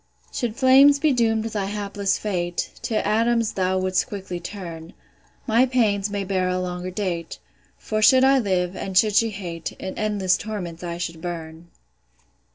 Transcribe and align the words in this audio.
Should 0.31 0.55
flames 0.55 0.97
be 0.97 1.13
doom'd 1.13 1.43
thy 1.43 1.65
hapless 1.65 2.17
fate, 2.17 2.71
To 2.81 3.07
atoms 3.07 3.51
thou 3.51 3.77
wouldst 3.77 4.07
quickly 4.07 4.39
turn: 4.39 4.95
My 5.45 5.67
pains 5.67 6.09
may 6.09 6.23
bear 6.23 6.49
a 6.49 6.59
longer 6.59 6.89
date; 6.89 7.37
For 7.77 8.01
should 8.01 8.23
I 8.23 8.39
live, 8.39 8.75
and 8.75 8.97
should 8.97 9.13
she 9.15 9.29
hate, 9.29 9.73
In 9.73 9.95
endless 9.99 10.37
torments 10.37 10.83
I 10.83 10.97
should 10.97 11.21
burn. 11.21 11.67